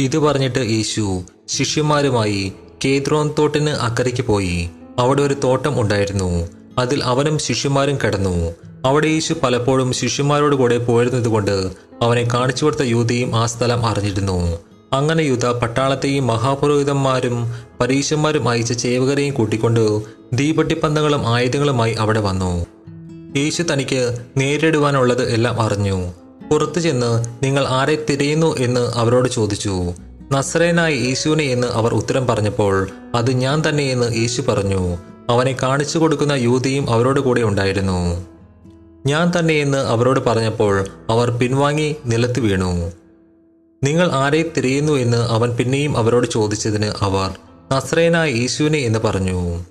[0.00, 2.52] ഇത് പറഞ്ഞിട്ട് യേശു ശിഷ്യന്മാരുമായി
[2.84, 4.70] കേദ്രോൻ തോട്ടിന് അക്കരയ്ക്ക് പോയി.
[4.98, 6.48] അവിടെ ഒരു തോട്ടം ഉണ്ടായിരുന്നു.
[6.78, 8.54] അതിൽ അവനും ശിഷ്യന്മാരും കിടന്നു.
[8.84, 11.70] അവിടെ യേശു പലപ്പോഴും ശിഷ്യന്മാരോട് കൂടെ പോയിരുന്നതുകൊണ്ട്
[12.02, 14.58] അവനെ കാണിച്ചു കൊടുത്ത യൂതയും ആ സ്ഥലം അറിഞ്ഞിരുന്നു.
[14.92, 20.00] അങ്ങനെ യൂത പട്ടാളത്തെയും മഹാപുരോഹിതന്മാരും പരീശന്മാരും അയച്ച ചേവകരെയും കൂട്ടിക്കൊണ്ട്
[20.32, 22.66] ദീപട്ടിപ്പന്തങ്ങളും ആയുധങ്ങളുമായി അവിടെ വന്നു.
[23.36, 26.12] യേശു തനിക്ക് നേരിടുവാനുള്ളത് എല്ലാം അറിഞ്ഞു.
[26.50, 29.92] പുറത്തു ചെന്ന് നിങ്ങൾ ആരെ തിരയുന്നു എന്ന് അവരോട് ചോദിച്ചു.
[30.32, 34.96] നസ്രേനായ യേശുവിനെ എന്ന് അവർ ഉത്തരം പറഞ്ഞപ്പോൾ അത് ഞാൻ തന്നെയെന്ന് യേശു പറഞ്ഞു.
[35.28, 38.26] അവനെ കാണിച്ചു കൊടുക്കുന്ന യുവതിയും അവരോട് കൂടെ ഉണ്ടായിരുന്നു.
[39.06, 42.92] ഞാൻ തന്നെയെന്ന് അവരോട് പറഞ്ഞപ്പോൾ അവർ പിൻവാങ്ങി നിലത്ത് വീണു.
[43.84, 47.30] നിങ്ങൾ ആരെ തിരയുന്നു എന്ന് അവൻ പിന്നെയും അവരോട് ചോദിച്ചതിന് അവർ
[47.72, 49.64] നസ്രേനായ യേശുവിനെ എന്ന് പറഞ്ഞു.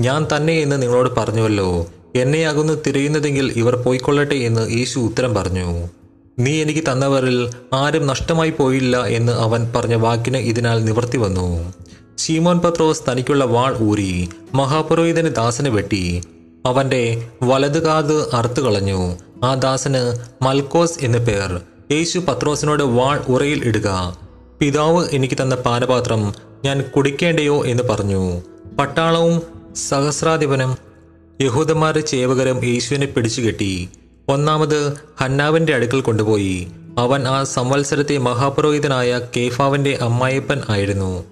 [0.00, 1.86] ഞാൻ തന്നെ എന്ന് നിങ്ങളോട് പറഞ്ഞുവല്ലോ.
[2.14, 5.88] എന്നെയാകുന്നു തിരയുന്നതെങ്കിൽ ഇവർ പോയിക്കൊള്ളട്ടെ എന്ന് യേശു ഉത്തരം പറഞ്ഞു.
[6.38, 11.72] നീ എനിക്ക് തന്നവരിൽ ആരും നഷ്ടമായി പോയില്ല എന്ന് അവൻ പറഞ്ഞ വാക്കിന് ഇതിനാൽ നിവർത്തി വന്നു.
[12.18, 16.22] ശീമോൻ പത്രോസ് തനിക്കുള്ള വാൾ ഊരി മഹാപുരോഹിതന് ദാസനെ വെട്ടി.
[16.66, 19.16] അവന്റെ വലതുകാത് അറുത്തു കളഞ്ഞു.
[19.44, 21.60] ആ ദാസന് മൽക്കോസ് എന്നു പേർ.
[21.90, 24.16] യേശു പത്രോസിനോട് വാൾ ഉറയിൽ ഇടുക.
[24.58, 28.40] പിതാവ് എനിക്ക് തന്ന പാനപാത്രം ഞാൻ കുടിക്കേണ്ടയോ എന്ന് പറഞ്ഞു.
[28.78, 29.42] പട്ടാളവും
[29.76, 30.76] സഹസ്രാധിപനും
[31.40, 33.88] യഹൂദന്മാരുടെ ചേവകരും യേശുവിനെ പിടിച്ചുകെട്ടി.
[34.28, 36.68] ഒന്നാമത് ഹന്നാവിന്റെ അടുക്കൽ കൊണ്ടുപോയി.
[36.98, 41.24] അവൻ ആ സംവത്സരത്തെ മഹാപുരോഹിതനായ കേഫാവിന്റെ അമ്മായപ്പൻ ആയിരുന്നു.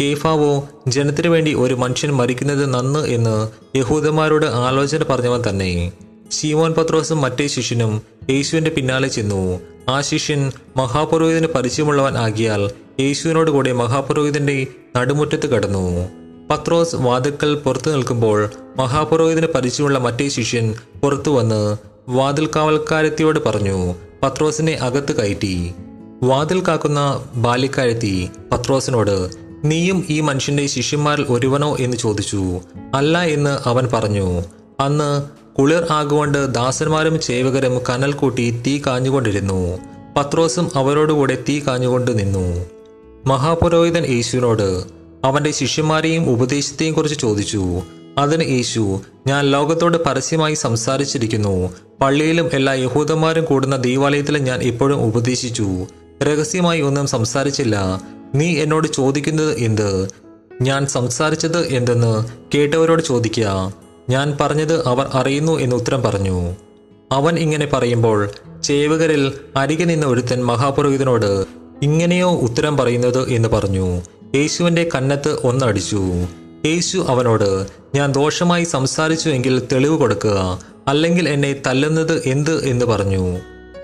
[0.00, 5.92] കേഫാവോ ജനത്തിനു വേണ്ടി ഒരു മനുഷ്യൻ മരിക്കുന്നത് നന്ന് എന്ന് യഹൂദന്മാരോട് ആലോചന പറഞ്ഞവൻ തന്നെ.
[6.30, 9.60] ശീമോൻ പത്രോസും മറ്റേ ശിഷ്യനും യേശുവിന്റെ പിന്നാലെ ചെന്നു.
[9.88, 16.08] ആ ശിഷ്യൻ മഹാപുരോഹിതന് പരിചയമുള്ളവൻ ആകിയാൽ യേശുവിനോട് കൂടെ മഹാപുരോഹിതന്റെ നടുമുറ്റത്ത് കടന്നു.
[16.50, 21.76] പത്രോസ് വാതിൽക്കൽ പുറത്തു നിൽക്കുമ്പോൾ മഹാപുരോഹിതന് പരിചയമുള്ള മറ്റേ ശിഷ്യൻ പുറത്തു വന്ന്
[22.08, 25.72] വാതിൽ കാവൽക്കാരത്തിയോട് പറഞ്ഞു പത്രോസിനെ അകത്ത് കയറ്റി.
[26.22, 29.30] വാതിൽ കാക്കുന്ന ബാലിക്കാരത്തി പത്രോസിനോട്
[29.64, 32.60] നീയും ഈ മനുഷ്യന്റെ ശിഷ്യന്മാരിൽ ഒരുവനോ എന്ന് ചോദിച്ചു.
[32.94, 34.42] അല്ല എന്ന് അവൻ പറഞ്ഞു.
[34.80, 35.22] അന്ന്
[35.58, 39.78] കുളിർ ആകുകൊണ്ട് ദാസന്മാരും ചേവകരും കനൽ കൂട്ടി തീ കാഞ്ഞുകൊണ്ടിരുന്നു.
[40.16, 42.66] പത്രോസും അവരോടുകൂടെ തീ കാഞ്ഞുകൊണ്ട് നിന്നു.
[43.26, 47.82] മഹാപുരോഹിതൻ യേശുവിനോട് അവന്റെ ശിഷ്യന്മാരെയും ഉപദേശത്തെയും കുറിച്ച് ചോദിച്ചു.
[48.18, 51.70] അതിന് യേശു ഞാൻ ലോകത്തോട് പരസ്യമായി സംസാരിച്ചിരിക്കുന്നു.
[52.00, 55.86] പള്ളിയിലും എല്ലാ യഹൂദന്മാരും കൂടുന്ന ദേവാലയത്തിലും ഞാൻ ഇപ്പോഴും ഉപദേശിച്ചു.
[56.22, 58.02] രഹസ്യമായി ഒന്നും സംസാരിച്ചില്ല.
[58.34, 60.08] നീ എന്നോട് ചോദിക്കുന്നത് എന്ത്?
[60.62, 63.72] ഞാൻ സംസാരിച്ചത് എന്തെന്ന് കേട്ടവരോട് ചോദിക്കുക
[64.10, 66.54] ഞാൻ പറഞ്ഞത് അവർ അറിയുന്നു എന്ന് ഉത്തരം പറഞ്ഞു.
[67.12, 68.30] അവൻ ഇങ്ങനെ പറയുമ്പോൾ
[68.62, 71.46] ചേവകരിൽ അരികെ നിന്ന് ഒരുത്തൻ മഹാപുരോഹിതനോട്
[71.82, 73.30] ഇങ്ങനെയോ ഉത്തരം പറയുന്നത്?
[73.30, 74.00] എന്ന് പറഞ്ഞു.
[74.34, 76.00] യേശുവിന്റെ കന്നത്ത് ഒന്നടിച്ചു.
[76.66, 82.64] യേശു അവനോട് ഞാൻ ദോഷമായി സംസാരിച്ചു എങ്കിൽ തെളിവ് കൊടുക്കുക അല്ലെങ്കിൽ എന്നെ തല്ലുന്നത് എന്ത്?
[82.64, 83.38] എന്ന് പറഞ്ഞു.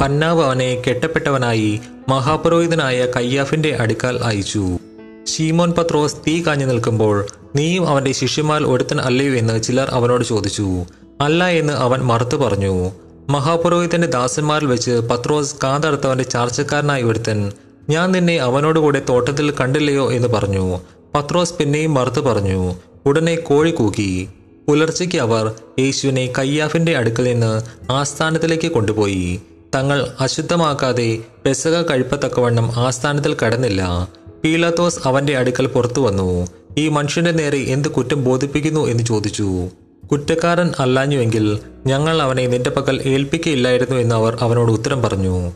[0.00, 4.78] ഹന്നാവ് അവനെ കെട്ടപ്പെട്ടവനായി മഹാപുരോഹിതനായ കയ്യാഫിന്റെ അടുക്കൽ അയച്ചു.
[5.26, 9.34] ഷീമോൻ പത്രോസ് തീ കാഞ്ഞു നിൽക്കുമ്പോൾ നീയും അവന്റെ ശിഷ്യന്മാർ ഒരുത്തൻ അല്ലയോ?
[9.34, 10.84] എന്ന് ചിലർ അവനോട് ചോദിച്ചു.
[11.20, 12.90] അല്ല എന്ന് അവൻ മറുത്തു പറഞ്ഞു.
[13.30, 17.52] മഹാപുരോഹിതന്റെ ദാസന്മാരിൽ വെച്ച് പത്രോസ് കാതടുത്തവന്റെ ചാർച്ചക്കാരനായി ഒരുത്തൻ
[17.90, 20.78] ഞാൻ നിന്നെ അവനോടുകൂടെ തോട്ടത്തിൽ കണ്ടില്ലയോ എന്ന് പറഞ്ഞു.
[21.14, 22.74] പത്രോസ് പിന്നെയും മറുത്തു പറഞ്ഞു
[23.06, 24.28] ഉടനെ കോഴി കൂക്കി
[24.68, 27.62] പുലർച്ചയ്ക്ക് അവർ യേശുവിനെ കയ്യാഫിന്റെ അടുക്കൽ നിന്ന്
[27.92, 29.40] ആസ്ഥാനത്തിലേക്ക് കൊണ്ടുപോയി.
[29.74, 34.08] തങ്ങൾ അശുദ്ധമാക്കാതെ പെസക കഴിപ്പത്തക്കവണ്ണം ആസ്ഥാനത്തിൽ കടന്നില്ല.
[34.44, 36.46] പീലാത്തോസ് അവന്റെ അടുക്കൽ പുറത്തു വന്നു.
[36.78, 39.68] ഈ മനുഷ്യന്റെ നേരെ എന്ത് കുറ്റം ബോധിപ്പിക്കുന്നു എന്ന് ചോദിച്ചു.
[40.12, 45.52] കുറ്റക്കാരൻ അല്ലാഞ്ഞുവെങ്കിൽ ഞങ്ങൾ അവനെ നിന്റെ പക്കൽ ഏൽപ്പിക്കയില്ലായിരുന്നു എന്ന് അവർ അവനോട് ഉത്തരം പറഞ്ഞു.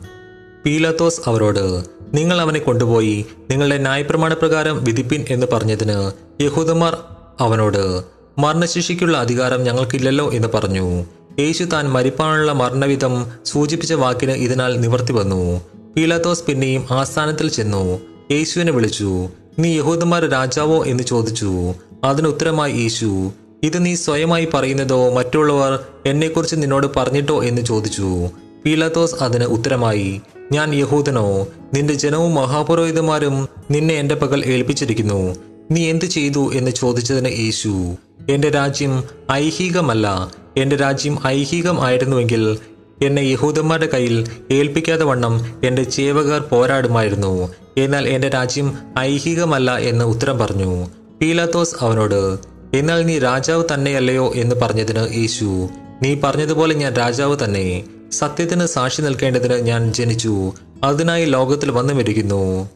[0.66, 1.84] പീലാത്തോസ് അവരോട്
[2.14, 6.12] നിങ്ങൾ അവനെ കൊണ്ടുപോയി നിങ്ങളുടെ ന്യായപ്രമാണപ്രകാരം വിധിപ്പിൻ എന്ന് പറഞ്ഞതിന്
[6.42, 6.98] യഹൂദന്മാർ
[7.40, 8.02] അവനോട്
[8.38, 11.04] മരണശിക്ഷിക്കുള്ള അധികാരം ഞങ്ങൾക്കില്ലല്ലോ എന്ന് പറഞ്ഞു.
[11.38, 15.60] യേശു താൻ മരിപ്പാനുള്ള മരണവിധം സൂചിപ്പിച്ച വാക്കിന് ഇതിനാൽ നിവർത്തി വന്നു.
[15.96, 18.00] പീലാത്തോസ് പിന്നെയും ആസ്ഥാനത്തിൽ ചെന്നു.
[18.30, 19.28] യേശുവിനെ വിളിച്ചു
[19.58, 20.84] നീ യഹൂദന്മാർ രാജാവോ?
[20.84, 21.74] എന്ന് ചോദിച്ചു.
[22.04, 27.44] അതിന് ഉത്തരമായി യേശു ഇത് നീ സ്വയമായി പറയുന്നതോ മറ്റുള്ളവർ എന്നെക്കുറിച്ച് നിന്നോട് പറഞ്ഞിട്ടോ?
[27.44, 28.28] എന്ന് ചോദിച്ചു.
[28.64, 30.20] പീലാത്തോസ് അതിന് ഉത്തരമായി
[30.52, 35.36] ഞാൻ യഹൂദനോ നിന്റെ ജനവും മഹാപുരോഹിതന്മാരും നിന്നെ എന്റെ പകൽ ഏൽപ്പിച്ചിരിക്കുന്നു.
[35.70, 37.96] നീ എന്ത് ചെയ്തു എന്ന് ചോദിച്ചതിന് യേശു
[38.30, 40.32] എന്റെ രാജ്യം ഐഹികമല്ല.
[40.56, 42.58] എന്റെ രാജ്യം ഐഹികം ആയിരുന്നുവെങ്കിൽ
[43.02, 47.54] എന്നെ യഹൂദന്മാരുടെ കയ്യിൽ ഏൽപ്പിക്കാതെ വണ്ണം എന്റെ ചേവകർ പോരാടുമായിരുന്നു.
[47.78, 50.86] എന്നാൽ എന്റെ രാജ്യം ഐഹികമല്ല എന്ന് ഉത്തരം പറഞ്ഞു.
[51.20, 52.38] പീലാത്തോസ് അവനോട്
[52.74, 55.68] എന്നാൽ നീ രാജാവ് തന്നെയല്ലയോ എന്ന് പറഞ്ഞതിന് യേശു
[56.02, 57.84] നീ പറഞ്ഞതുപോലെ ഞാൻ രാജാവ് തന്നെ.
[58.12, 60.52] സത്യത്തിന് സാക്ഷി നിൽക്കേണ്ടതിന് ഞാൻ ജനിച്ചു.
[60.84, 62.70] അതിനായി ലോകത്തിൽ വന്നുമിരിക്കുന്നു.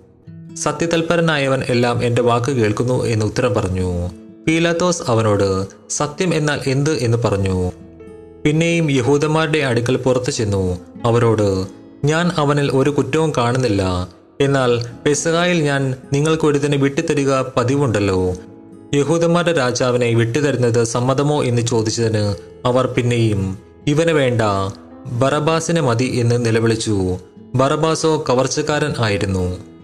[0.54, 4.10] സത്യതൽപരനായവൻ എല്ലാം എന്റെ വാക്ക് കേൾക്കുന്നു എന്ന് ഉത്തരം പറഞ്ഞു.
[4.46, 6.90] പീലാത്തോസ് അവനോട് സത്യം എന്നാൽ എന്ത്?
[6.90, 7.72] എന്ന് പറഞ്ഞു.
[8.44, 10.78] പിന്നെയും യഹൂദന്മാരുടെ അടുക്കൽ പുറത്തു ചെന്നു.
[11.04, 11.66] അവരോട്
[12.04, 14.08] ഞാൻ അവനിൽ ഒരു കുറ്റവും കാണുന്നില്ല.
[14.40, 18.34] എന്നാൽ പെസഹായിൽ ഞാൻ നിങ്ങൾക്ക് ഒരുതിനെ വിട്ടുതരിക പതിവുണ്ടല്ലോ.
[18.94, 21.44] യഹൂദന്മാരുടെ രാജാവിനെ വിട്ടുതരുന്നത് സമ്മതമോ?
[21.44, 24.42] എന്ന് ചോദിച്ചതിന് അവർ പിന്നെയും ഇവന് വേണ്ട.
[25.12, 27.16] ബറബാസിനെ മതി എന്ന് നിലവിളിച്ചു.
[27.54, 29.75] ബറബാസോ കവർച്ചക്കാരൻ ആയിരുന്നു.